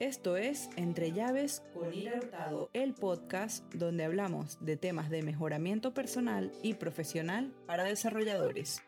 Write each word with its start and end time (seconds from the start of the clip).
Esto 0.00 0.38
es 0.38 0.70
Entre 0.78 1.12
Llaves 1.12 1.62
con 1.74 1.92
Ira 1.92 2.16
Hurtado, 2.16 2.70
el 2.72 2.94
podcast 2.94 3.70
donde 3.74 4.04
hablamos 4.04 4.56
de 4.64 4.78
temas 4.78 5.10
de 5.10 5.22
mejoramiento 5.22 5.92
personal 5.92 6.52
y 6.62 6.72
profesional 6.72 7.52
para 7.66 7.84
desarrolladores. 7.84 8.80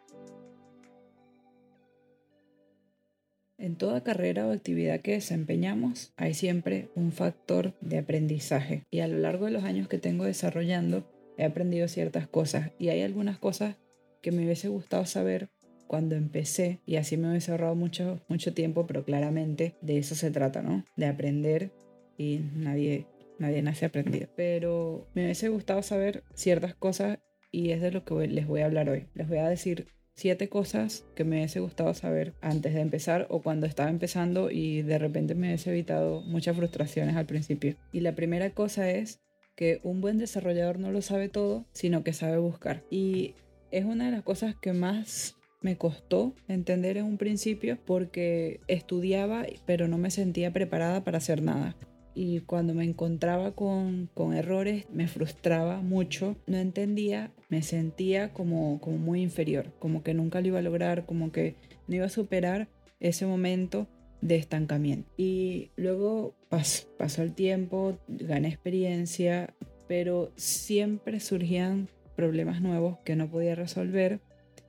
En 3.58 3.76
toda 3.76 4.02
carrera 4.02 4.46
o 4.46 4.52
actividad 4.52 5.02
que 5.02 5.12
desempeñamos 5.12 6.14
hay 6.16 6.32
siempre 6.32 6.88
un 6.94 7.12
factor 7.12 7.74
de 7.82 7.98
aprendizaje 7.98 8.84
y 8.90 9.00
a 9.00 9.06
lo 9.06 9.18
largo 9.18 9.44
de 9.44 9.50
los 9.50 9.64
años 9.64 9.88
que 9.88 9.98
tengo 9.98 10.24
desarrollando 10.24 11.06
he 11.36 11.44
aprendido 11.44 11.88
ciertas 11.88 12.26
cosas 12.26 12.70
y 12.78 12.88
hay 12.88 13.02
algunas 13.02 13.38
cosas 13.38 13.76
que 14.22 14.32
me 14.32 14.46
hubiese 14.46 14.68
gustado 14.68 15.04
saber 15.04 15.50
cuando 15.92 16.16
empecé 16.16 16.80
y 16.86 16.96
así 16.96 17.18
me 17.18 17.28
hubiese 17.28 17.50
ahorrado 17.50 17.74
mucho, 17.74 18.24
mucho 18.26 18.54
tiempo, 18.54 18.86
pero 18.86 19.04
claramente 19.04 19.74
de 19.82 19.98
eso 19.98 20.14
se 20.14 20.30
trata, 20.30 20.62
¿no? 20.62 20.86
De 20.96 21.04
aprender 21.04 21.70
y 22.16 22.40
nadie, 22.54 23.04
nadie 23.38 23.60
nace 23.60 23.84
aprendido. 23.84 24.26
Pero 24.34 25.06
me 25.14 25.24
hubiese 25.24 25.50
gustado 25.50 25.82
saber 25.82 26.24
ciertas 26.32 26.74
cosas 26.74 27.18
y 27.50 27.72
es 27.72 27.82
de 27.82 27.90
lo 27.90 28.06
que 28.06 28.26
les 28.26 28.46
voy 28.46 28.62
a 28.62 28.64
hablar 28.64 28.88
hoy. 28.88 29.04
Les 29.12 29.28
voy 29.28 29.36
a 29.36 29.50
decir 29.50 29.86
siete 30.14 30.48
cosas 30.48 31.04
que 31.14 31.24
me 31.24 31.36
hubiese 31.36 31.60
gustado 31.60 31.92
saber 31.92 32.32
antes 32.40 32.72
de 32.72 32.80
empezar 32.80 33.26
o 33.28 33.42
cuando 33.42 33.66
estaba 33.66 33.90
empezando 33.90 34.50
y 34.50 34.80
de 34.80 34.96
repente 34.96 35.34
me 35.34 35.48
hubiese 35.48 35.72
evitado 35.72 36.22
muchas 36.22 36.56
frustraciones 36.56 37.16
al 37.16 37.26
principio. 37.26 37.76
Y 37.92 38.00
la 38.00 38.14
primera 38.14 38.48
cosa 38.54 38.90
es 38.90 39.20
que 39.56 39.78
un 39.82 40.00
buen 40.00 40.16
desarrollador 40.16 40.78
no 40.78 40.90
lo 40.90 41.02
sabe 41.02 41.28
todo, 41.28 41.66
sino 41.74 42.02
que 42.02 42.14
sabe 42.14 42.38
buscar. 42.38 42.82
Y 42.88 43.34
es 43.70 43.84
una 43.84 44.06
de 44.06 44.12
las 44.12 44.22
cosas 44.22 44.56
que 44.56 44.72
más 44.72 45.36
me 45.62 45.76
costó 45.76 46.34
entender 46.48 46.96
en 46.96 47.06
un 47.06 47.18
principio 47.18 47.78
porque 47.84 48.60
estudiaba 48.68 49.46
pero 49.66 49.88
no 49.88 49.98
me 49.98 50.10
sentía 50.10 50.52
preparada 50.52 51.04
para 51.04 51.18
hacer 51.18 51.42
nada. 51.42 51.76
Y 52.14 52.40
cuando 52.40 52.74
me 52.74 52.84
encontraba 52.84 53.52
con, 53.52 54.10
errores 54.34 54.84
me 54.92 55.08
frustraba 55.08 55.80
mucho, 55.80 56.36
no 56.46 56.58
entendía, 56.58 57.32
me 57.48 57.62
sentía 57.62 58.34
como, 58.34 58.80
como 58.80 58.98
muy 58.98 59.22
inferior, 59.22 59.72
como 59.78 60.02
que 60.02 60.12
nunca 60.12 60.40
lo 60.40 60.48
iba 60.48 60.58
a 60.58 60.62
lograr, 60.62 61.06
como 61.06 61.32
que 61.32 61.56
no 61.88 61.96
iba 61.96 62.06
a 62.06 62.10
superar 62.10 62.68
ese 63.00 63.24
momento 63.24 63.88
de 64.20 64.36
estancamiento. 64.36 65.10
Y 65.16 65.70
luego 65.76 66.34
pasó 66.48 67.22
el 67.22 67.32
tiempo, 67.32 67.98
gané 68.08 68.48
experiencia, 68.48 69.54
pero 69.88 70.32
siempre 70.36 71.18
surgían 71.18 71.88
problemas 72.14 72.60
nuevos 72.60 72.98
que 73.04 73.16
no 73.16 73.30
podía 73.30 73.54
resolver 73.54 74.20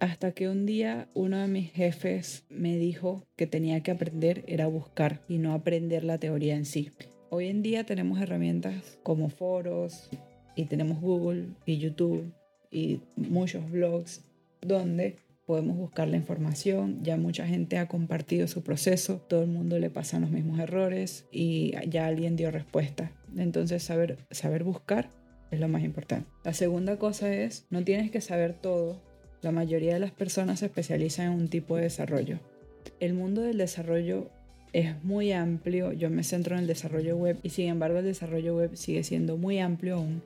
hasta 0.04 0.34
que 0.34 0.50
un 0.50 0.66
día 0.66 1.08
uno 1.14 1.38
de 1.38 1.48
mis 1.48 1.72
jefes 1.72 2.44
me 2.50 2.76
dijo 2.76 3.26
que 3.38 3.48
tenía 3.48 3.82
que 3.84 3.92
aprender 3.92 4.44
era 4.48 4.68
buscar 4.68 5.22
y 5.30 5.38
no 5.38 5.54
aprender 5.54 6.04
la 6.04 6.18
teoría 6.18 6.58
en 6.58 6.66
sí. 6.66 6.92
Hoy 7.30 7.48
en 7.48 7.62
día 7.62 7.86
tenemos 7.86 8.20
herramientas 8.20 8.98
como 9.02 9.30
foros 9.30 10.10
y 10.58 10.66
tenemos 10.66 11.00
Google 11.00 11.52
y 11.66 11.78
YouTube 11.78 12.34
y 12.70 13.00
muchos 13.16 13.72
blogs 13.72 14.26
donde 14.60 15.16
podemos 15.46 15.78
buscar 15.78 16.10
la 16.10 16.18
información, 16.18 17.02
ya 17.02 17.16
mucha 17.16 17.48
gente 17.48 17.78
ha 17.78 17.88
compartido 17.88 18.50
su 18.50 18.62
proceso, 18.62 19.22
todo 19.30 19.44
el 19.44 19.50
mundo 19.50 19.80
le 19.80 19.90
pasan 19.90 20.24
los 20.24 20.32
mismos 20.32 20.60
errores 20.60 21.28
y 21.32 21.76
ya 21.88 22.08
alguien 22.08 22.36
dio 22.36 22.52
respuesta. 22.52 23.14
Entonces 23.38 23.84
saber, 23.84 24.18
saber 24.32 24.66
buscar 24.66 25.10
es 25.50 25.62
lo 25.62 25.70
más 25.70 25.84
importante. 25.84 26.28
La 26.44 26.54
segunda 26.54 26.98
cosa 26.98 27.34
es, 27.34 27.68
no 27.70 27.86
tienes 27.86 28.12
que 28.12 28.20
saber 28.20 28.54
todo 28.54 29.13
la 29.44 29.52
mayoría 29.52 29.94
de 29.94 30.00
las 30.00 30.12
personas 30.12 30.60
se 30.60 30.66
especializan 30.66 31.28
en 31.28 31.34
un 31.34 31.48
tipo 31.50 31.76
de 31.76 31.84
desarrollo. 31.84 32.40
El 33.00 33.14
mundo 33.14 33.42
del 33.42 33.58
desarrollo 33.58 34.30
es 34.72 35.04
muy 35.04 35.32
amplio, 35.32 35.92
yo 35.92 36.10
me 36.10 36.24
centro 36.24 36.56
en 36.56 36.62
el 36.62 36.68
desarrollo 36.68 37.16
web 37.16 37.38
y 37.44 37.50
sin 37.50 37.68
embargo 37.68 38.00
el 38.00 38.06
desarrollo 38.06 38.56
web 38.56 38.76
sigue 38.76 39.04
siendo 39.04 39.38
muy 39.38 39.60
amplio 39.60 39.96
aún 39.96 40.24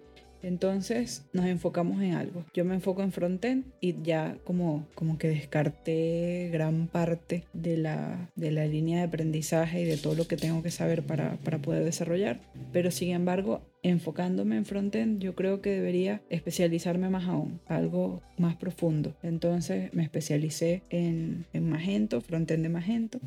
entonces 0.48 1.26
nos 1.34 1.46
enfocamos 1.46 2.02
en 2.02 2.14
algo. 2.14 2.46
Yo 2.54 2.66
me 2.66 2.76
enfoco 2.76 3.04
en 3.04 3.12
frontend 3.12 3.66
y 3.82 4.02
ya 4.02 4.38
como, 4.44 4.88
como 4.96 5.18
que 5.18 5.28
descarté 5.28 6.50
gran 6.52 6.88
parte 6.88 7.44
de 7.54 7.78
la, 7.78 8.30
de 8.36 8.52
la 8.52 8.66
línea 8.66 9.00
de 9.00 9.06
aprendizaje 9.06 9.82
y 9.82 9.86
de 9.86 9.98
todo 9.98 10.16
lo 10.16 10.28
que 10.28 10.38
tengo 10.38 10.64
que 10.64 10.72
saber 10.72 11.04
para, 11.04 11.38
para 11.44 11.60
poder 11.60 11.84
desarrollar. 11.84 12.40
Pero 12.72 12.92
sin 12.92 13.12
embargo, 13.12 13.62
enfocándome 13.84 14.58
en 14.58 14.66
frontend, 14.66 15.20
yo 15.20 15.36
creo 15.36 15.62
que 15.62 15.70
debería 15.70 16.22
especializarme 16.30 17.10
más 17.10 17.28
aún, 17.28 17.60
algo 17.68 18.22
más 18.38 18.56
profundo. 18.56 19.16
Entonces 19.24 19.94
me 19.94 20.04
especialicé 20.04 20.82
en, 20.90 21.46
en 21.54 21.70
Magento, 21.70 22.22
frontend 22.22 22.64
de 22.64 22.70
Magento, 22.70 23.20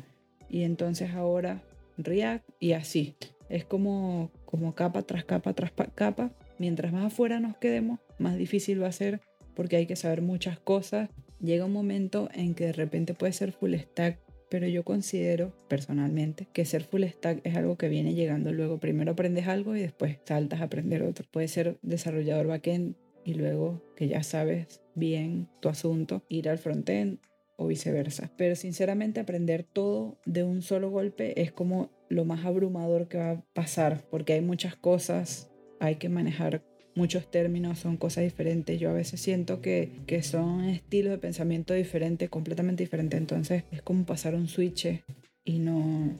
y 0.49 0.63
entonces 0.63 1.11
ahora 1.11 1.61
React 1.97 2.49
y 2.59 2.73
así. 2.73 3.15
Es 3.49 3.65
como, 3.65 4.31
como 4.45 4.75
capa 4.75 5.01
tras 5.01 5.25
capa 5.25 5.53
tras 5.53 5.71
capa 5.93 6.31
mientras 6.61 6.93
más 6.93 7.05
afuera 7.05 7.39
nos 7.39 7.57
quedemos, 7.57 7.99
más 8.19 8.37
difícil 8.37 8.81
va 8.81 8.87
a 8.87 8.91
ser 8.91 9.19
porque 9.55 9.77
hay 9.77 9.87
que 9.87 9.95
saber 9.95 10.21
muchas 10.21 10.59
cosas. 10.59 11.09
Llega 11.41 11.65
un 11.65 11.73
momento 11.73 12.29
en 12.35 12.53
que 12.53 12.67
de 12.67 12.73
repente 12.73 13.15
puede 13.15 13.33
ser 13.33 13.51
full 13.51 13.73
stack, 13.73 14.19
pero 14.47 14.67
yo 14.67 14.83
considero 14.83 15.53
personalmente 15.67 16.47
que 16.53 16.63
ser 16.65 16.83
full 16.83 17.03
stack 17.03 17.41
es 17.43 17.55
algo 17.57 17.77
que 17.77 17.89
viene 17.89 18.13
llegando 18.13 18.53
luego. 18.53 18.77
Primero 18.77 19.13
aprendes 19.13 19.47
algo 19.47 19.75
y 19.75 19.81
después 19.81 20.19
saltas 20.23 20.61
a 20.61 20.65
aprender 20.65 21.01
otro. 21.01 21.25
Puede 21.31 21.47
ser 21.47 21.77
desarrollador 21.81 22.45
backend 22.45 22.95
y 23.25 23.33
luego 23.33 23.81
que 23.95 24.07
ya 24.07 24.21
sabes 24.21 24.81
bien 24.93 25.47
tu 25.61 25.69
asunto, 25.69 26.23
ir 26.29 26.47
al 26.47 26.59
frontend 26.59 27.17
o 27.57 27.65
viceversa. 27.65 28.29
Pero 28.37 28.55
sinceramente 28.55 29.19
aprender 29.19 29.63
todo 29.63 30.19
de 30.27 30.43
un 30.43 30.61
solo 30.61 30.91
golpe 30.91 31.41
es 31.41 31.51
como 31.51 31.89
lo 32.07 32.23
más 32.23 32.45
abrumador 32.45 33.07
que 33.07 33.17
va 33.17 33.31
a 33.31 33.41
pasar 33.53 34.03
porque 34.11 34.33
hay 34.33 34.41
muchas 34.41 34.75
cosas 34.75 35.50
hay 35.81 35.95
que 35.95 36.09
manejar 36.09 36.63
muchos 36.95 37.29
términos, 37.29 37.79
son 37.79 37.97
cosas 37.97 38.23
diferentes. 38.23 38.79
Yo 38.79 38.91
a 38.91 38.93
veces 38.93 39.19
siento 39.19 39.61
que, 39.61 39.91
que 40.05 40.23
son 40.23 40.63
estilos 40.65 41.11
de 41.11 41.17
pensamiento 41.17 41.73
diferentes, 41.73 42.29
completamente 42.29 42.83
diferentes. 42.83 43.19
Entonces 43.19 43.63
es 43.71 43.81
como 43.81 44.05
pasar 44.05 44.35
un 44.35 44.47
switch 44.47 45.03
y 45.43 45.59
no, 45.59 46.15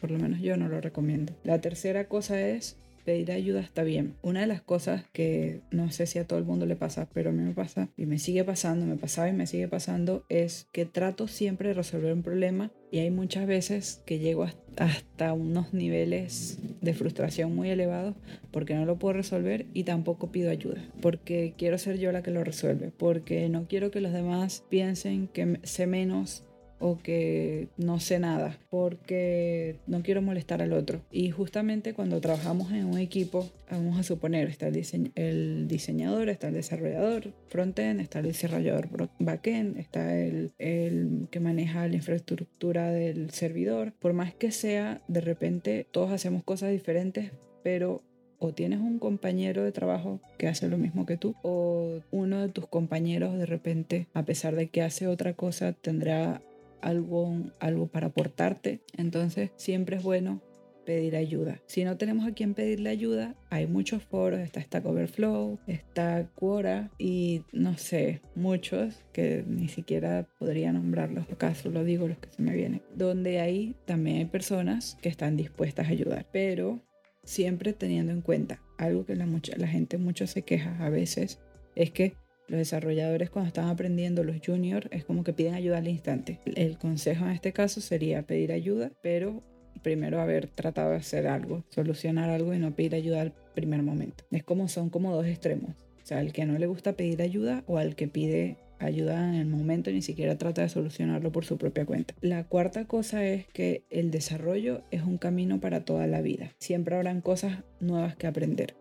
por 0.00 0.10
lo 0.10 0.18
menos 0.18 0.40
yo 0.40 0.56
no 0.56 0.68
lo 0.68 0.80
recomiendo. 0.80 1.32
La 1.44 1.60
tercera 1.60 2.08
cosa 2.08 2.40
es 2.40 2.78
pedir 3.04 3.30
ayuda 3.30 3.60
está 3.60 3.84
bien. 3.84 4.16
Una 4.22 4.40
de 4.40 4.48
las 4.48 4.60
cosas 4.60 5.04
que 5.12 5.60
no 5.70 5.90
sé 5.92 6.06
si 6.06 6.18
a 6.18 6.26
todo 6.26 6.40
el 6.40 6.44
mundo 6.44 6.66
le 6.66 6.74
pasa, 6.74 7.08
pero 7.14 7.30
a 7.30 7.32
mí 7.32 7.42
me 7.42 7.54
pasa 7.54 7.88
y 7.96 8.04
me 8.04 8.18
sigue 8.18 8.42
pasando, 8.42 8.84
me 8.84 8.96
pasaba 8.96 9.28
y 9.28 9.32
me 9.32 9.46
sigue 9.46 9.68
pasando, 9.68 10.24
es 10.28 10.66
que 10.72 10.84
trato 10.86 11.28
siempre 11.28 11.68
de 11.68 11.74
resolver 11.74 12.12
un 12.12 12.24
problema 12.24 12.72
y 12.90 12.98
hay 12.98 13.10
muchas 13.10 13.46
veces 13.46 14.02
que 14.06 14.18
llego 14.18 14.46
hasta 14.76 15.32
unos 15.32 15.72
niveles 15.72 16.58
de 16.80 16.94
frustración 16.94 17.54
muy 17.54 17.70
elevados 17.70 18.14
porque 18.50 18.74
no 18.74 18.84
lo 18.84 18.98
puedo 18.98 19.14
resolver 19.14 19.66
y 19.74 19.84
tampoco 19.84 20.30
pido 20.30 20.50
ayuda, 20.50 20.82
porque 21.00 21.54
quiero 21.56 21.78
ser 21.78 21.98
yo 21.98 22.12
la 22.12 22.22
que 22.22 22.30
lo 22.30 22.44
resuelve, 22.44 22.92
porque 22.96 23.48
no 23.48 23.66
quiero 23.66 23.90
que 23.90 24.00
los 24.00 24.12
demás 24.12 24.64
piensen 24.68 25.28
que 25.28 25.60
sé 25.62 25.86
menos 25.86 26.45
o 26.78 26.98
que 26.98 27.68
no 27.76 28.00
sé 28.00 28.18
nada 28.18 28.58
porque 28.70 29.76
no 29.86 30.02
quiero 30.02 30.22
molestar 30.22 30.62
al 30.62 30.72
otro. 30.72 31.00
Y 31.10 31.30
justamente 31.30 31.94
cuando 31.94 32.20
trabajamos 32.20 32.72
en 32.72 32.86
un 32.86 32.98
equipo, 32.98 33.50
vamos 33.70 33.98
a 33.98 34.02
suponer, 34.02 34.48
está 34.48 34.68
el, 34.68 35.68
diseñador, 35.68 36.28
está 36.28 36.48
el 36.48 36.54
desarrollador 36.54 37.32
frontend, 37.48 38.00
está 38.00 38.20
el 38.20 38.26
desarrollador 38.26 38.88
backend, 39.18 39.78
está 39.78 40.18
el, 40.18 40.52
el 40.58 41.28
que 41.30 41.40
maneja 41.40 41.86
la 41.88 41.96
infraestructura 41.96 42.90
del 42.90 43.30
servidor. 43.30 43.92
Por 43.98 44.12
más 44.12 44.34
que 44.34 44.50
sea, 44.50 45.00
de 45.08 45.20
repente 45.20 45.86
todos 45.90 46.12
hacemos 46.12 46.44
cosas 46.44 46.70
diferentes, 46.70 47.32
pero 47.62 48.02
o 48.38 48.52
tienes 48.52 48.80
un 48.80 48.98
compañero 48.98 49.64
de 49.64 49.72
trabajo 49.72 50.20
que 50.38 50.48
hace 50.48 50.68
lo 50.68 50.78
mismo 50.78 51.06
que 51.06 51.16
tú, 51.16 51.34
o 51.42 52.00
uno 52.10 52.42
de 52.42 52.48
tus 52.48 52.66
compañeros 52.66 53.38
de 53.38 53.46
repente, 53.46 54.08
a 54.14 54.24
pesar 54.24 54.56
de 54.56 54.68
que 54.68 54.82
hace 54.82 55.06
otra 55.06 55.34
cosa, 55.34 55.72
tendrá 55.72 56.42
algo, 56.86 57.36
algo 57.60 57.86
para 57.88 58.08
aportarte. 58.08 58.80
Entonces 58.96 59.50
siempre 59.56 59.96
es 59.96 60.02
bueno 60.02 60.40
pedir 60.86 61.16
ayuda. 61.16 61.60
Si 61.66 61.84
no 61.84 61.98
tenemos 61.98 62.26
a 62.26 62.32
quien 62.32 62.54
pedirle 62.54 62.88
ayuda, 62.88 63.34
hay 63.50 63.66
muchos 63.66 64.02
foros, 64.04 64.40
está 64.40 64.62
Stack 64.62 64.86
Overflow, 64.86 65.58
está 65.66 66.30
Quora 66.34 66.90
y 66.96 67.42
no 67.52 67.76
sé, 67.76 68.20
muchos 68.36 69.02
que 69.12 69.44
ni 69.46 69.68
siquiera 69.68 70.26
podría 70.38 70.72
nombrarlos, 70.72 71.26
acaso 71.30 71.70
lo 71.70 71.82
digo 71.82 72.06
los 72.06 72.18
que 72.18 72.30
se 72.30 72.40
me 72.40 72.54
vienen, 72.54 72.82
donde 72.94 73.40
ahí 73.40 73.74
también 73.84 74.18
hay 74.18 74.24
personas 74.26 74.96
que 75.02 75.08
están 75.08 75.36
dispuestas 75.36 75.88
a 75.88 75.90
ayudar, 75.90 76.26
pero 76.32 76.80
siempre 77.24 77.72
teniendo 77.72 78.12
en 78.12 78.22
cuenta 78.22 78.60
algo 78.78 79.04
que 79.04 79.16
la, 79.16 79.26
la 79.56 79.68
gente 79.68 79.98
mucho 79.98 80.28
se 80.28 80.42
queja 80.42 80.76
a 80.78 80.88
veces, 80.88 81.40
es 81.74 81.90
que 81.90 82.14
los 82.48 82.58
desarrolladores 82.58 83.30
cuando 83.30 83.48
están 83.48 83.68
aprendiendo, 83.68 84.24
los 84.24 84.36
juniors, 84.44 84.88
es 84.90 85.04
como 85.04 85.24
que 85.24 85.32
piden 85.32 85.54
ayuda 85.54 85.78
al 85.78 85.88
instante. 85.88 86.38
El 86.44 86.78
consejo 86.78 87.24
en 87.24 87.32
este 87.32 87.52
caso 87.52 87.80
sería 87.80 88.22
pedir 88.22 88.52
ayuda, 88.52 88.92
pero 89.02 89.42
primero 89.82 90.20
haber 90.20 90.48
tratado 90.48 90.90
de 90.90 90.96
hacer 90.96 91.26
algo, 91.26 91.64
solucionar 91.68 92.30
algo 92.30 92.54
y 92.54 92.58
no 92.58 92.74
pedir 92.74 92.94
ayuda 92.94 93.22
al 93.22 93.32
primer 93.54 93.82
momento. 93.82 94.24
Es 94.30 94.44
como 94.44 94.68
son 94.68 94.90
como 94.90 95.14
dos 95.14 95.26
extremos. 95.26 95.70
O 96.02 96.06
sea, 96.06 96.18
al 96.18 96.32
que 96.32 96.44
no 96.44 96.58
le 96.58 96.66
gusta 96.66 96.92
pedir 96.92 97.20
ayuda 97.20 97.64
o 97.66 97.78
al 97.78 97.96
que 97.96 98.06
pide 98.06 98.58
ayuda 98.78 99.28
en 99.28 99.34
el 99.34 99.46
momento, 99.46 99.90
ni 99.90 100.02
siquiera 100.02 100.38
trata 100.38 100.62
de 100.62 100.68
solucionarlo 100.68 101.32
por 101.32 101.44
su 101.44 101.56
propia 101.58 101.86
cuenta. 101.86 102.14
La 102.20 102.44
cuarta 102.44 102.84
cosa 102.84 103.24
es 103.24 103.46
que 103.48 103.84
el 103.90 104.10
desarrollo 104.10 104.82
es 104.90 105.02
un 105.02 105.18
camino 105.18 105.60
para 105.60 105.84
toda 105.84 106.06
la 106.06 106.20
vida. 106.20 106.52
Siempre 106.58 106.94
habrán 106.94 107.20
cosas 107.20 107.64
nuevas 107.80 108.16
que 108.16 108.26
aprender. 108.26 108.74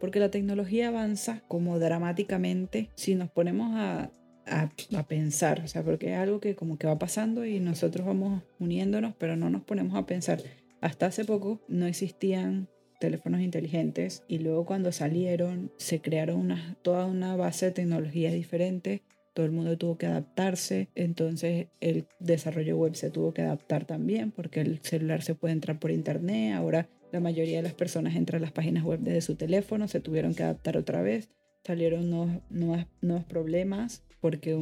Porque 0.00 0.20
la 0.20 0.30
tecnología 0.30 0.88
avanza 0.88 1.42
como 1.48 1.78
dramáticamente 1.78 2.90
si 2.94 3.14
nos 3.14 3.30
ponemos 3.30 3.72
a, 3.74 4.10
a, 4.46 4.70
a, 4.96 5.02
pensar, 5.06 5.60
o 5.64 5.68
sea, 5.68 5.82
porque 5.82 6.12
es 6.12 6.18
algo 6.18 6.40
que 6.40 6.54
como 6.54 6.78
que 6.78 6.86
va 6.86 6.98
pasando 6.98 7.44
y 7.44 7.60
nosotros 7.60 8.06
vamos 8.06 8.42
uniéndonos, 8.58 9.14
pero 9.18 9.36
no 9.36 9.50
nos 9.50 9.62
ponemos 9.62 9.96
a 9.96 10.06
pensar. 10.06 10.40
Hasta 10.80 11.06
hace 11.06 11.24
poco 11.24 11.60
no 11.68 11.86
existían 11.86 12.68
teléfonos 12.98 13.40
inteligentes 13.40 14.24
y 14.28 14.38
luego 14.38 14.66
cuando 14.66 14.92
salieron 14.92 15.72
se 15.76 16.00
crearon 16.00 16.40
una, 16.40 16.76
toda 16.82 17.06
una 17.06 17.36
base 17.36 17.66
de 17.66 17.72
tecnologías 17.72 18.32
diferentes, 18.32 19.02
todo 19.38 19.46
el 19.46 19.52
mundo 19.52 19.78
tuvo 19.78 19.96
que 19.96 20.06
adaptarse, 20.06 20.88
entonces 20.96 21.68
el 21.78 22.06
desarrollo 22.18 22.76
web 22.76 22.96
se 22.96 23.08
tuvo 23.08 23.32
que 23.32 23.42
adaptar 23.42 23.84
también 23.84 24.32
porque 24.32 24.60
el 24.60 24.80
celular 24.80 25.22
se 25.22 25.36
puede 25.36 25.54
entrar 25.54 25.78
por 25.78 25.92
internet, 25.92 26.56
ahora 26.56 26.88
la 27.12 27.20
mayoría 27.20 27.58
de 27.58 27.62
las 27.62 27.74
personas 27.74 28.16
entran 28.16 28.42
a 28.42 28.46
las 28.46 28.50
páginas 28.50 28.82
web 28.82 28.98
desde 28.98 29.20
su 29.20 29.36
teléfono, 29.36 29.86
se 29.86 30.00
tuvieron 30.00 30.34
que 30.34 30.42
adaptar 30.42 30.76
otra 30.76 31.02
vez, 31.02 31.28
salieron 31.62 32.10
nuevos, 32.10 32.86
nuevos, 33.00 33.24
problemas 33.26 34.02
porque 34.18 34.58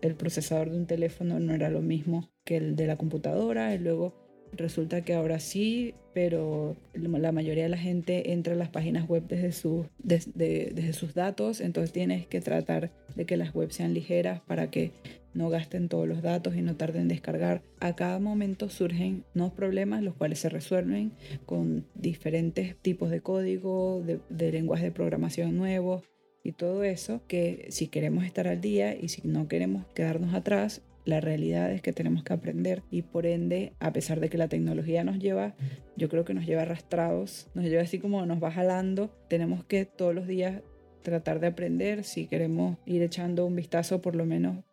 el 0.00 0.14
procesador 0.14 0.70
de 0.70 0.76
un 0.76 0.86
teléfono 0.86 1.40
no 1.40 1.52
era 1.52 1.68
lo 1.68 1.82
mismo 1.82 2.30
que 2.44 2.56
el 2.56 2.76
de 2.76 2.86
la 2.86 2.96
computadora 2.96 3.74
y 3.74 3.80
luego 3.80 4.14
Resulta 4.52 5.02
que 5.02 5.14
ahora 5.14 5.38
sí, 5.38 5.94
pero 6.12 6.76
la 6.94 7.32
mayoría 7.32 7.64
de 7.64 7.68
la 7.68 7.78
gente 7.78 8.32
entra 8.32 8.54
a 8.54 8.56
las 8.56 8.68
páginas 8.68 9.08
web 9.08 9.24
desde, 9.28 9.52
sus, 9.52 9.86
desde, 9.98 10.92
sus 10.92 11.14
datos, 11.14 11.60
entonces 11.60 11.92
tienes 11.92 12.26
que 12.26 12.40
tratar 12.40 12.90
de 13.14 13.26
que 13.26 13.36
las 13.36 13.54
webs 13.54 13.76
sean 13.76 13.94
ligeras 13.94 14.40
para 14.40 14.70
que 14.70 14.90
no 15.34 15.48
gasten 15.48 15.88
todos 15.88 16.08
los 16.08 16.22
datos 16.22 16.56
y 16.56 16.62
no 16.62 16.74
tarden 16.74 17.02
en 17.02 17.08
descargar. 17.08 17.62
A 17.78 17.94
cada 17.94 18.18
momento 18.18 18.68
surgen 18.68 19.24
nuevos 19.34 19.54
problemas, 19.54 20.02
los 20.02 20.14
cuales 20.14 20.40
se 20.40 20.48
resuelven 20.48 21.12
con 21.46 21.86
diferentes 21.94 22.76
tipos 22.76 23.10
de 23.10 23.20
código, 23.20 24.02
de, 24.04 24.18
de 24.28 24.50
lenguaje 24.50 24.84
de 24.84 24.92
programación 24.92 25.56
nuevos 25.56 26.02
y 26.42 26.52
todo 26.52 26.82
eso, 26.82 27.20
que 27.28 27.66
si 27.70 27.86
queremos 27.86 28.24
estar 28.24 28.48
al 28.48 28.60
día 28.60 28.96
y 28.96 29.08
si 29.08 29.22
no 29.26 29.46
queremos 29.46 29.86
quedarnos 29.94 30.34
atrás, 30.34 30.82
la 31.04 31.20
realidad 31.20 31.72
es 31.72 31.82
que 31.82 31.92
tenemos 31.92 32.22
que 32.22 32.32
aprender 32.32 32.82
y 32.90 33.02
por 33.02 33.26
ende, 33.26 33.72
a 33.80 33.92
pesar 33.92 34.20
de 34.20 34.28
que 34.28 34.38
la 34.38 34.48
tecnología 34.48 35.04
nos 35.04 35.18
lleva, 35.18 35.54
yo 35.96 36.08
creo 36.08 36.24
que 36.24 36.34
nos 36.34 36.46
lleva 36.46 36.62
arrastrados, 36.62 37.48
nos 37.54 37.64
lleva 37.64 37.82
así 37.82 37.98
como 37.98 38.26
nos 38.26 38.42
va 38.42 38.50
jalando, 38.50 39.10
tenemos 39.28 39.64
que 39.64 39.84
todos 39.84 40.14
los 40.14 40.26
días 40.26 40.62
tratar 41.02 41.40
de 41.40 41.48
aprender, 41.48 42.04
si 42.04 42.26
queremos 42.26 42.76
ir 42.86 43.02
echando 43.02 43.46
un 43.46 43.56
vistazo, 43.56 44.00
por 44.00 44.14
lo 44.14 44.26
menos 44.26 44.64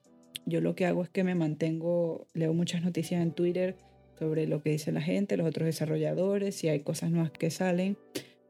yo 0.46 0.62
lo 0.62 0.76
que 0.76 0.86
hago 0.86 1.04
es 1.04 1.10
que 1.10 1.24
me 1.24 1.36
mantengo, 1.36 2.28
leo 2.34 2.54
muchas 2.54 2.82
noticias 2.82 3.22
en 3.22 3.32
Twitter 3.32 3.76
sobre 4.18 4.48
lo 4.48 4.62
que 4.62 4.72
dice 4.72 4.92
la 4.92 5.02
gente, 5.02 5.38
los 5.38 5.48
otros 5.48 5.66
desarrolladores, 5.66 6.56
si 6.56 6.70
hay 6.70 6.80
cosas 6.80 7.12
nuevas 7.12 7.32
que 7.32 7.52
salen. 7.52 7.98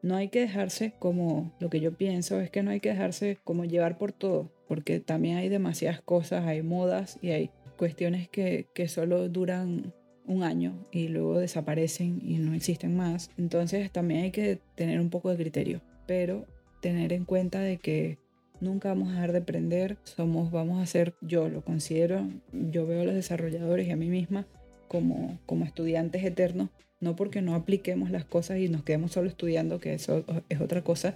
No 0.04 0.16
hay 0.16 0.30
que 0.30 0.40
dejarse 0.40 0.94
como, 1.00 1.56
lo 1.60 1.70
que 1.70 1.80
yo 1.80 1.92
pienso 1.98 2.40
es 2.40 2.52
que 2.52 2.62
no 2.62 2.72
hay 2.72 2.80
que 2.80 2.90
dejarse 2.90 3.40
como 3.44 3.66
llevar 3.66 3.98
por 3.98 4.12
todo, 4.12 4.52
porque 4.68 5.00
también 5.00 5.38
hay 5.38 5.50
demasiadas 5.50 6.02
cosas, 6.02 6.46
hay 6.46 6.62
modas 6.62 7.18
y 7.22 7.32
hay 7.32 7.50
cuestiones 7.78 8.28
que, 8.28 8.68
que 8.74 8.88
solo 8.88 9.30
duran 9.30 9.94
un 10.28 10.44
año 10.44 10.86
y 10.92 11.08
luego 11.08 11.40
desaparecen 11.40 12.22
y 12.24 12.38
no 12.38 12.54
existen 12.54 12.96
más. 12.96 13.32
Entonces 13.38 13.92
también 13.92 14.26
hay 14.26 14.32
que 14.32 14.60
tener 14.76 15.00
un 15.00 15.10
poco 15.10 15.30
de 15.30 15.38
criterio, 15.38 15.82
pero 16.06 16.46
tener 16.82 17.14
en 17.14 17.26
cuenta 17.26 17.62
de 17.62 17.78
que 17.78 18.18
nunca 18.60 18.90
vamos 18.90 19.10
a 19.10 19.14
dejar 19.14 19.32
de 19.32 19.40
aprender, 19.40 19.98
somos, 20.04 20.52
vamos 20.52 20.82
a 20.82 20.86
ser, 20.86 21.16
yo 21.22 21.50
lo 21.50 21.64
considero, 21.64 22.28
yo 22.52 22.86
veo 22.86 23.02
a 23.02 23.06
los 23.06 23.16
desarrolladores 23.16 23.88
y 23.88 23.92
a 23.92 23.96
mí 23.96 24.10
misma 24.10 24.46
como, 24.88 25.40
como 25.46 25.66
estudiantes 25.66 26.24
eternos, 26.24 26.70
no 27.00 27.16
porque 27.16 27.42
no 27.42 27.56
apliquemos 27.56 28.10
las 28.10 28.26
cosas 28.26 28.60
y 28.60 28.70
nos 28.70 28.84
quedemos 28.84 29.12
solo 29.12 29.30
estudiando, 29.30 29.80
que 29.80 29.94
eso 29.94 30.26
es 30.50 30.62
otra 30.62 30.84
cosa, 30.84 31.16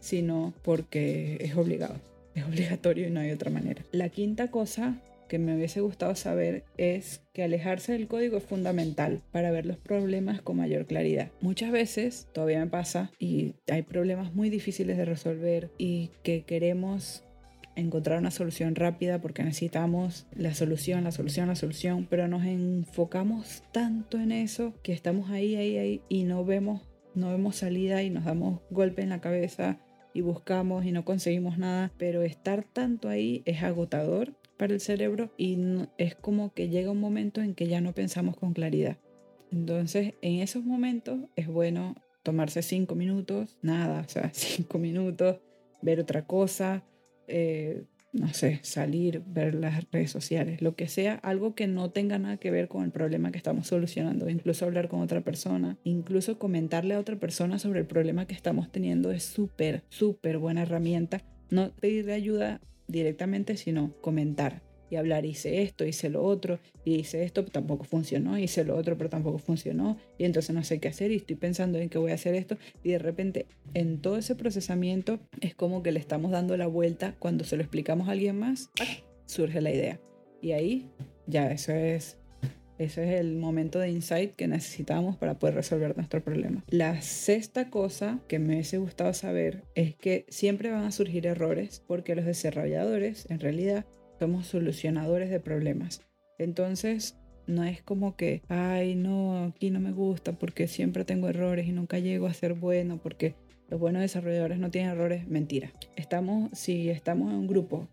sino 0.00 0.52
porque 0.62 1.38
es 1.40 1.56
obligado, 1.56 1.96
es 2.34 2.44
obligatorio 2.44 3.06
y 3.06 3.10
no 3.10 3.20
hay 3.20 3.30
otra 3.30 3.50
manera. 3.50 3.84
La 3.92 4.08
quinta 4.08 4.50
cosa 4.50 5.00
que 5.30 5.38
me 5.38 5.54
hubiese 5.54 5.80
gustado 5.80 6.16
saber 6.16 6.64
es 6.76 7.22
que 7.32 7.44
alejarse 7.44 7.92
del 7.92 8.08
código 8.08 8.36
es 8.38 8.42
fundamental 8.42 9.22
para 9.30 9.52
ver 9.52 9.64
los 9.64 9.76
problemas 9.76 10.42
con 10.42 10.56
mayor 10.56 10.86
claridad. 10.86 11.30
Muchas 11.40 11.70
veces, 11.70 12.28
todavía 12.34 12.58
me 12.58 12.66
pasa, 12.66 13.12
y 13.20 13.54
hay 13.70 13.82
problemas 13.82 14.34
muy 14.34 14.50
difíciles 14.50 14.96
de 14.96 15.04
resolver 15.04 15.70
y 15.78 16.10
que 16.24 16.42
queremos 16.42 17.22
encontrar 17.76 18.18
una 18.18 18.32
solución 18.32 18.74
rápida 18.74 19.20
porque 19.20 19.44
necesitamos 19.44 20.26
la 20.34 20.52
solución, 20.52 21.04
la 21.04 21.12
solución, 21.12 21.46
la 21.46 21.54
solución, 21.54 22.08
pero 22.10 22.26
nos 22.26 22.44
enfocamos 22.44 23.62
tanto 23.70 24.18
en 24.18 24.32
eso 24.32 24.74
que 24.82 24.92
estamos 24.92 25.30
ahí, 25.30 25.54
ahí, 25.54 25.78
ahí 25.78 26.02
y 26.08 26.24
no 26.24 26.44
vemos, 26.44 26.82
no 27.14 27.30
vemos 27.30 27.54
salida 27.54 28.02
y 28.02 28.10
nos 28.10 28.24
damos 28.24 28.62
golpe 28.70 29.02
en 29.02 29.10
la 29.10 29.20
cabeza 29.20 29.78
y 30.12 30.22
buscamos 30.22 30.84
y 30.84 30.90
no 30.90 31.04
conseguimos 31.04 31.56
nada, 31.56 31.92
pero 31.98 32.22
estar 32.22 32.64
tanto 32.64 33.08
ahí 33.08 33.42
es 33.44 33.62
agotador 33.62 34.34
para 34.60 34.74
el 34.74 34.80
cerebro 34.80 35.32
y 35.38 35.56
es 35.96 36.14
como 36.14 36.52
que 36.52 36.68
llega 36.68 36.90
un 36.90 37.00
momento 37.00 37.40
en 37.40 37.54
que 37.54 37.66
ya 37.66 37.80
no 37.80 37.94
pensamos 37.94 38.36
con 38.36 38.52
claridad. 38.52 38.98
Entonces, 39.50 40.12
en 40.20 40.40
esos 40.40 40.64
momentos 40.64 41.18
es 41.34 41.48
bueno 41.48 41.94
tomarse 42.22 42.60
cinco 42.60 42.94
minutos, 42.94 43.58
nada, 43.62 44.04
o 44.06 44.08
sea, 44.10 44.30
cinco 44.34 44.78
minutos, 44.78 45.40
ver 45.80 45.98
otra 45.98 46.26
cosa, 46.26 46.84
eh, 47.26 47.84
no 48.12 48.34
sé, 48.34 48.60
salir, 48.62 49.22
ver 49.26 49.54
las 49.54 49.90
redes 49.92 50.10
sociales, 50.10 50.60
lo 50.60 50.76
que 50.76 50.88
sea, 50.88 51.14
algo 51.14 51.54
que 51.54 51.66
no 51.66 51.90
tenga 51.90 52.18
nada 52.18 52.36
que 52.36 52.50
ver 52.50 52.68
con 52.68 52.84
el 52.84 52.90
problema 52.90 53.32
que 53.32 53.38
estamos 53.38 53.66
solucionando, 53.66 54.28
incluso 54.28 54.66
hablar 54.66 54.88
con 54.88 55.00
otra 55.00 55.22
persona, 55.22 55.78
incluso 55.84 56.38
comentarle 56.38 56.92
a 56.92 57.00
otra 57.00 57.16
persona 57.16 57.58
sobre 57.58 57.80
el 57.80 57.86
problema 57.86 58.26
que 58.26 58.34
estamos 58.34 58.70
teniendo 58.70 59.10
es 59.10 59.22
súper, 59.22 59.84
súper 59.88 60.36
buena 60.36 60.64
herramienta. 60.64 61.22
No 61.48 61.72
pedirle 61.80 62.12
ayuda 62.12 62.60
directamente, 62.90 63.56
sino 63.56 63.94
comentar 64.00 64.62
y 64.90 64.96
hablar, 64.96 65.24
hice 65.24 65.62
esto, 65.62 65.84
hice 65.84 66.08
lo 66.08 66.24
otro, 66.24 66.58
y 66.84 66.96
hice 66.96 67.22
esto, 67.22 67.42
pero 67.42 67.52
tampoco 67.52 67.84
funcionó, 67.84 68.38
hice 68.38 68.64
lo 68.64 68.76
otro, 68.76 68.98
pero 68.98 69.08
tampoco 69.08 69.38
funcionó, 69.38 69.96
y 70.18 70.24
entonces 70.24 70.54
no 70.54 70.64
sé 70.64 70.80
qué 70.80 70.88
hacer, 70.88 71.12
y 71.12 71.16
estoy 71.16 71.36
pensando 71.36 71.78
en 71.78 71.88
que 71.88 71.98
voy 71.98 72.10
a 72.10 72.14
hacer 72.14 72.34
esto, 72.34 72.56
y 72.82 72.90
de 72.90 72.98
repente 72.98 73.46
en 73.72 74.00
todo 74.00 74.18
ese 74.18 74.34
procesamiento 74.34 75.20
es 75.40 75.54
como 75.54 75.82
que 75.82 75.92
le 75.92 76.00
estamos 76.00 76.32
dando 76.32 76.56
la 76.56 76.66
vuelta, 76.66 77.14
cuando 77.20 77.44
se 77.44 77.56
lo 77.56 77.62
explicamos 77.62 78.08
a 78.08 78.12
alguien 78.12 78.36
más, 78.38 78.70
surge 79.26 79.60
la 79.60 79.70
idea. 79.70 80.00
Y 80.42 80.52
ahí 80.52 80.90
ya 81.26 81.52
eso 81.52 81.72
es 81.72 82.18
ese 82.80 83.04
es 83.04 83.20
el 83.20 83.36
momento 83.36 83.78
de 83.78 83.90
insight 83.90 84.34
que 84.34 84.48
necesitamos 84.48 85.16
para 85.16 85.38
poder 85.38 85.54
resolver 85.54 85.94
nuestro 85.96 86.24
problema. 86.24 86.64
La 86.70 87.02
sexta 87.02 87.68
cosa 87.68 88.20
que 88.26 88.38
me 88.38 88.54
hubiese 88.54 88.78
gustado 88.78 89.12
saber 89.12 89.64
es 89.74 89.94
que 89.94 90.24
siempre 90.30 90.70
van 90.70 90.84
a 90.84 90.90
surgir 90.90 91.26
errores 91.26 91.84
porque 91.86 92.14
los 92.14 92.24
desarrolladores 92.24 93.30
en 93.30 93.38
realidad 93.38 93.84
somos 94.18 94.46
solucionadores 94.46 95.28
de 95.28 95.40
problemas. 95.40 96.00
Entonces, 96.38 97.18
no 97.46 97.64
es 97.64 97.82
como 97.82 98.16
que, 98.16 98.40
ay, 98.48 98.94
no, 98.94 99.44
aquí 99.44 99.70
no 99.70 99.80
me 99.80 99.92
gusta 99.92 100.32
porque 100.32 100.66
siempre 100.66 101.04
tengo 101.04 101.28
errores 101.28 101.66
y 101.66 101.72
nunca 101.72 101.98
llego 101.98 102.28
a 102.28 102.34
ser 102.34 102.54
bueno 102.54 102.96
porque 102.96 103.34
los 103.68 103.78
buenos 103.78 104.00
desarrolladores 104.00 104.58
no 104.58 104.70
tienen 104.70 104.92
errores. 104.92 105.28
Mentira. 105.28 105.70
Estamos, 105.96 106.50
si 106.54 106.88
estamos 106.88 107.30
en 107.30 107.40
un 107.40 107.46
grupo 107.46 107.88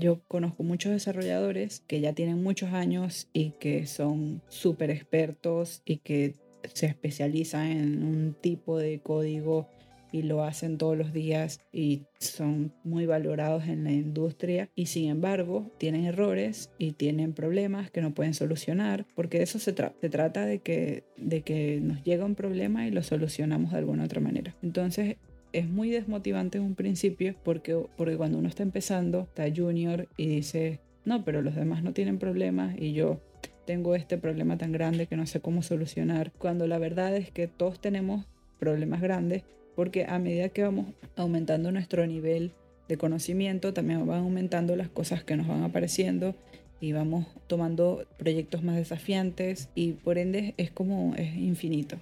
yo 0.00 0.20
conozco 0.26 0.62
muchos 0.62 0.92
desarrolladores 0.92 1.82
que 1.86 2.00
ya 2.00 2.12
tienen 2.12 2.42
muchos 2.42 2.72
años 2.72 3.28
y 3.32 3.50
que 3.60 3.86
son 3.86 4.42
súper 4.48 4.90
expertos 4.90 5.82
y 5.84 5.98
que 5.98 6.34
se 6.72 6.86
especializan 6.86 7.70
en 7.70 8.02
un 8.02 8.34
tipo 8.40 8.78
de 8.78 9.00
código 9.00 9.68
y 10.12 10.22
lo 10.22 10.42
hacen 10.42 10.76
todos 10.76 10.96
los 10.96 11.12
días 11.12 11.60
y 11.72 12.02
son 12.18 12.72
muy 12.82 13.06
valorados 13.06 13.68
en 13.68 13.84
la 13.84 13.92
industria 13.92 14.68
y 14.74 14.86
sin 14.86 15.08
embargo 15.08 15.70
tienen 15.78 16.04
errores 16.04 16.70
y 16.78 16.92
tienen 16.92 17.32
problemas 17.32 17.90
que 17.90 18.00
no 18.00 18.12
pueden 18.12 18.34
solucionar 18.34 19.06
porque 19.14 19.38
de 19.38 19.44
eso 19.44 19.58
se, 19.58 19.72
se 19.72 20.08
trata 20.08 20.46
de 20.46 20.58
que, 20.58 21.04
de 21.16 21.42
que 21.42 21.80
nos 21.80 22.02
llega 22.02 22.24
un 22.24 22.34
problema 22.34 22.86
y 22.86 22.90
lo 22.90 23.02
solucionamos 23.02 23.72
de 23.72 23.78
alguna 23.78 24.04
otra 24.04 24.20
manera. 24.20 24.56
Entonces 24.62 25.16
es 25.52 25.68
muy 25.68 25.90
desmotivante 25.90 26.58
en 26.58 26.64
un 26.64 26.74
principio 26.74 27.34
porque, 27.42 27.80
porque 27.96 28.16
cuando 28.16 28.38
uno 28.38 28.48
está 28.48 28.62
empezando, 28.62 29.22
está 29.22 29.44
junior 29.54 30.08
y 30.16 30.28
dice, 30.28 30.80
no, 31.04 31.24
pero 31.24 31.42
los 31.42 31.54
demás 31.54 31.82
no 31.82 31.92
tienen 31.92 32.18
problemas 32.18 32.76
y 32.78 32.92
yo 32.92 33.20
tengo 33.66 33.94
este 33.94 34.18
problema 34.18 34.58
tan 34.58 34.72
grande 34.72 35.06
que 35.06 35.16
no 35.16 35.26
sé 35.26 35.40
cómo 35.40 35.62
solucionar. 35.62 36.32
Cuando 36.38 36.66
la 36.66 36.78
verdad 36.78 37.16
es 37.16 37.30
que 37.30 37.46
todos 37.46 37.80
tenemos 37.80 38.26
problemas 38.58 39.00
grandes 39.00 39.44
porque 39.76 40.04
a 40.04 40.18
medida 40.18 40.48
que 40.48 40.62
vamos 40.62 40.86
aumentando 41.16 41.72
nuestro 41.72 42.06
nivel 42.06 42.52
de 42.88 42.96
conocimiento, 42.96 43.72
también 43.72 44.04
van 44.06 44.24
aumentando 44.24 44.74
las 44.74 44.88
cosas 44.88 45.22
que 45.22 45.36
nos 45.36 45.46
van 45.46 45.62
apareciendo 45.62 46.34
y 46.80 46.92
vamos 46.92 47.26
tomando 47.46 48.06
proyectos 48.18 48.64
más 48.64 48.76
desafiantes 48.76 49.68
y 49.74 49.92
por 49.92 50.18
ende 50.18 50.54
es 50.56 50.70
como 50.70 51.14
es 51.14 51.36
infinito. 51.36 51.96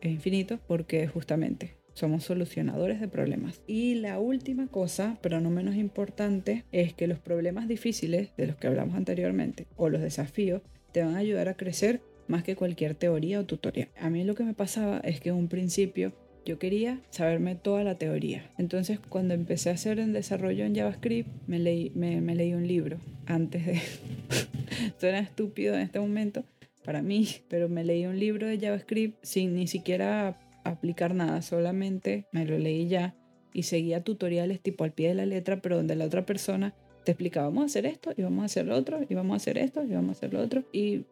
Es 0.00 0.10
infinito 0.10 0.58
porque 0.66 1.08
justamente 1.08 1.83
somos 1.94 2.24
solucionadores 2.24 3.00
de 3.00 3.08
problemas. 3.08 3.62
Y 3.66 3.94
la 3.94 4.18
última 4.18 4.66
cosa, 4.66 5.16
pero 5.22 5.40
no 5.40 5.50
menos 5.50 5.76
importante, 5.76 6.64
es 6.72 6.92
que 6.92 7.06
los 7.06 7.18
problemas 7.18 7.68
difíciles 7.68 8.30
de 8.36 8.46
los 8.46 8.56
que 8.56 8.66
hablamos 8.66 8.96
anteriormente 8.96 9.66
o 9.76 9.88
los 9.88 10.02
desafíos 10.02 10.62
te 10.92 11.02
van 11.02 11.14
a 11.14 11.18
ayudar 11.18 11.48
a 11.48 11.56
crecer 11.56 12.00
más 12.28 12.42
que 12.42 12.56
cualquier 12.56 12.94
teoría 12.94 13.40
o 13.40 13.44
tutorial. 13.44 13.88
A 13.98 14.10
mí 14.10 14.24
lo 14.24 14.34
que 14.34 14.44
me 14.44 14.54
pasaba 14.54 14.98
es 14.98 15.20
que 15.20 15.30
en 15.30 15.36
un 15.36 15.48
principio 15.48 16.12
yo 16.44 16.58
quería 16.58 17.00
saberme 17.10 17.54
toda 17.54 17.84
la 17.84 17.96
teoría. 17.96 18.50
Entonces, 18.58 18.98
cuando 19.08 19.34
empecé 19.34 19.70
a 19.70 19.74
hacer 19.74 19.98
el 19.98 20.12
desarrollo 20.12 20.64
en 20.64 20.74
JavaScript, 20.74 21.28
me 21.46 21.58
leí, 21.58 21.90
me, 21.94 22.20
leí 22.34 22.52
un 22.52 22.66
libro 22.66 22.98
antes 23.26 23.66
de... 23.66 23.80
Suena 24.98 25.20
estúpido 25.20 25.74
en 25.74 25.80
este 25.80 26.00
momento 26.00 26.44
para 26.84 27.02
mí, 27.02 27.28
pero 27.48 27.68
me 27.68 27.82
leí 27.82 28.04
un 28.04 28.18
libro 28.18 28.46
de 28.46 28.58
JavaScript 28.58 29.16
sin 29.22 29.54
ni 29.54 29.66
siquiera 29.66 30.38
aplicar 30.64 31.14
nada, 31.14 31.42
solamente 31.42 32.26
me 32.32 32.44
lo 32.44 32.58
leí 32.58 32.88
ya 32.88 33.14
y 33.52 33.64
seguía 33.64 34.02
tutoriales 34.02 34.60
tipo 34.60 34.84
al 34.84 34.92
pie 34.92 35.08
de 35.08 35.14
la 35.14 35.26
letra, 35.26 35.60
pero 35.60 35.76
donde 35.76 35.94
la 35.94 36.04
otra 36.04 36.26
persona 36.26 36.74
te 37.04 37.12
explicaba, 37.12 37.48
vamos 37.48 37.62
a 37.62 37.66
hacer 37.66 37.86
esto 37.86 38.12
y 38.16 38.22
vamos 38.22 38.42
a 38.42 38.46
hacer 38.46 38.66
lo 38.66 38.76
otro 38.76 39.00
y 39.08 39.14
vamos 39.14 39.34
a 39.34 39.36
hacer 39.36 39.58
esto 39.58 39.84
y 39.84 39.92
vamos 39.92 40.10
a 40.10 40.12
hacer 40.12 40.32
lo 40.32 40.40
otro. 40.40 40.64
Y 40.72 41.04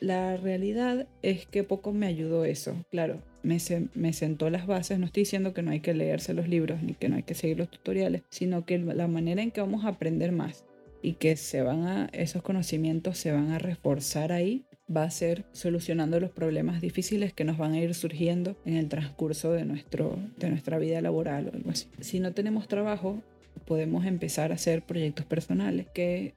la 0.00 0.36
realidad 0.36 1.06
es 1.22 1.46
que 1.46 1.62
poco 1.62 1.92
me 1.92 2.06
ayudó 2.06 2.44
eso. 2.44 2.74
Claro, 2.90 3.22
me, 3.42 3.58
me 3.94 4.12
sentó 4.12 4.50
las 4.50 4.66
bases. 4.66 4.98
No 4.98 5.06
estoy 5.06 5.22
diciendo 5.22 5.54
que 5.54 5.62
no 5.62 5.70
hay 5.70 5.80
que 5.80 5.94
leerse 5.94 6.34
los 6.34 6.48
libros 6.48 6.82
ni 6.82 6.94
que 6.94 7.08
no 7.08 7.16
hay 7.16 7.22
que 7.22 7.34
seguir 7.34 7.58
los 7.58 7.70
tutoriales, 7.70 8.22
sino 8.30 8.64
que 8.64 8.78
la 8.78 9.06
manera 9.06 9.42
en 9.42 9.50
que 9.50 9.60
vamos 9.60 9.84
a 9.84 9.88
aprender 9.88 10.32
más 10.32 10.64
y 11.02 11.14
que 11.14 11.36
se 11.36 11.62
van 11.62 11.86
a, 11.86 12.06
esos 12.12 12.42
conocimientos 12.42 13.18
se 13.18 13.30
van 13.30 13.50
a 13.50 13.58
reforzar 13.58 14.32
ahí 14.32 14.64
va 14.94 15.04
a 15.04 15.10
ser 15.10 15.44
solucionando 15.52 16.20
los 16.20 16.30
problemas 16.30 16.80
difíciles 16.80 17.32
que 17.32 17.44
nos 17.44 17.56
van 17.56 17.72
a 17.72 17.80
ir 17.80 17.94
surgiendo 17.94 18.56
en 18.64 18.76
el 18.76 18.88
transcurso 18.88 19.52
de, 19.52 19.64
nuestro, 19.64 20.18
de 20.36 20.50
nuestra 20.50 20.78
vida 20.78 21.00
laboral 21.00 21.48
o 21.48 21.56
algo 21.56 21.70
así. 21.70 21.88
Si 22.00 22.20
no 22.20 22.32
tenemos 22.32 22.68
trabajo, 22.68 23.22
podemos 23.66 24.04
empezar 24.04 24.52
a 24.52 24.56
hacer 24.56 24.82
proyectos 24.82 25.24
personales 25.24 25.86
que, 25.94 26.34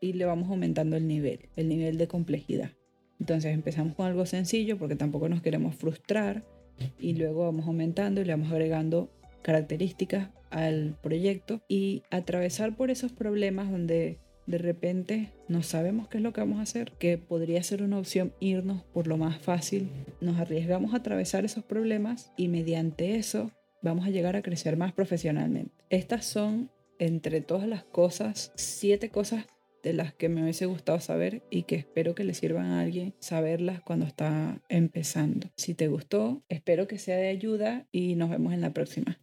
y 0.00 0.12
le 0.12 0.24
vamos 0.24 0.50
aumentando 0.50 0.96
el 0.96 1.08
nivel, 1.08 1.48
el 1.56 1.68
nivel 1.68 1.98
de 1.98 2.06
complejidad. 2.06 2.70
Entonces 3.18 3.52
empezamos 3.52 3.94
con 3.94 4.06
algo 4.06 4.24
sencillo 4.24 4.78
porque 4.78 4.96
tampoco 4.96 5.28
nos 5.28 5.42
queremos 5.42 5.74
frustrar 5.74 6.42
y 6.98 7.14
luego 7.14 7.44
vamos 7.44 7.66
aumentando 7.66 8.20
y 8.20 8.24
le 8.24 8.32
vamos 8.32 8.50
agregando 8.50 9.10
características 9.42 10.30
al 10.50 10.96
proyecto 11.02 11.62
y 11.68 12.02
atravesar 12.10 12.76
por 12.76 12.90
esos 12.90 13.12
problemas 13.12 13.70
donde 13.70 14.18
de 14.50 14.58
repente 14.58 15.30
no 15.48 15.62
sabemos 15.62 16.08
qué 16.08 16.18
es 16.18 16.22
lo 16.22 16.32
que 16.32 16.40
vamos 16.40 16.58
a 16.58 16.62
hacer, 16.62 16.92
que 16.98 17.18
podría 17.18 17.62
ser 17.62 17.82
una 17.82 17.98
opción 17.98 18.32
irnos 18.40 18.82
por 18.92 19.06
lo 19.06 19.16
más 19.16 19.38
fácil, 19.38 19.88
nos 20.20 20.38
arriesgamos 20.38 20.92
a 20.92 20.98
atravesar 20.98 21.44
esos 21.44 21.64
problemas 21.64 22.32
y 22.36 22.48
mediante 22.48 23.16
eso 23.16 23.52
vamos 23.82 24.06
a 24.06 24.10
llegar 24.10 24.36
a 24.36 24.42
crecer 24.42 24.76
más 24.76 24.92
profesionalmente. 24.92 25.72
Estas 25.88 26.24
son, 26.24 26.70
entre 26.98 27.40
todas 27.40 27.68
las 27.68 27.84
cosas, 27.84 28.52
siete 28.56 29.10
cosas 29.10 29.46
de 29.82 29.92
las 29.94 30.12
que 30.12 30.28
me 30.28 30.42
hubiese 30.42 30.66
gustado 30.66 31.00
saber 31.00 31.42
y 31.50 31.62
que 31.62 31.76
espero 31.76 32.14
que 32.14 32.24
le 32.24 32.34
sirvan 32.34 32.66
a 32.66 32.80
alguien 32.80 33.14
saberlas 33.18 33.80
cuando 33.80 34.04
está 34.04 34.60
empezando. 34.68 35.50
Si 35.56 35.74
te 35.74 35.88
gustó, 35.88 36.42
espero 36.48 36.86
que 36.86 36.98
sea 36.98 37.16
de 37.16 37.28
ayuda 37.28 37.86
y 37.90 38.16
nos 38.16 38.30
vemos 38.30 38.52
en 38.52 38.60
la 38.60 38.74
próxima. 38.74 39.18